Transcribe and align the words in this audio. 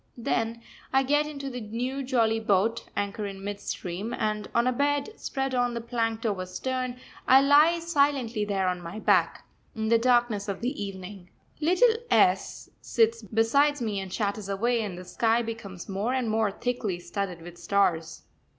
Then 0.17 0.63
I 0.91 1.03
get 1.03 1.27
into 1.27 1.51
the 1.51 1.61
new 1.61 2.01
jolly 2.01 2.39
boat, 2.39 2.87
anchor 2.97 3.27
in 3.27 3.43
mid 3.43 3.59
stream, 3.59 4.15
and 4.15 4.49
on 4.55 4.65
a 4.65 4.71
bed, 4.71 5.09
spread 5.19 5.53
on 5.53 5.75
the 5.75 5.79
planked 5.79 6.25
over 6.25 6.47
stern, 6.47 6.99
I 7.27 7.39
lie 7.43 7.77
silently 7.77 8.43
there 8.43 8.67
on 8.67 8.81
my 8.81 8.97
back, 8.97 9.45
in 9.75 9.89
the 9.89 9.99
darkness 9.99 10.47
of 10.47 10.61
the 10.61 10.83
evening. 10.83 11.29
Little 11.59 11.93
S 12.09 12.67
sits 12.81 13.21
beside 13.21 13.79
me 13.79 13.99
and 13.99 14.11
chatters 14.11 14.49
away, 14.49 14.81
and 14.81 14.97
the 14.97 15.05
sky 15.05 15.43
becomes 15.43 15.87
more 15.87 16.15
and 16.15 16.31
more 16.31 16.49
thickly 16.51 16.99
studded 16.99 17.43
with 17.43 17.59
stars. 17.59 18.23